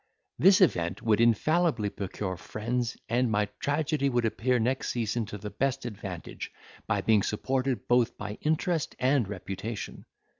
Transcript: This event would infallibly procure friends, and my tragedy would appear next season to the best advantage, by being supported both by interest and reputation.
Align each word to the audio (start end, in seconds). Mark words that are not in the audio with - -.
This 0.39 0.61
event 0.61 1.03
would 1.03 1.21
infallibly 1.21 1.91
procure 1.91 2.35
friends, 2.35 2.97
and 3.07 3.29
my 3.29 3.49
tragedy 3.59 4.09
would 4.09 4.25
appear 4.25 4.57
next 4.57 4.89
season 4.89 5.27
to 5.27 5.37
the 5.37 5.51
best 5.51 5.85
advantage, 5.85 6.51
by 6.87 7.01
being 7.01 7.21
supported 7.21 7.87
both 7.87 8.17
by 8.17 8.39
interest 8.41 8.95
and 8.97 9.27
reputation. 9.27 10.05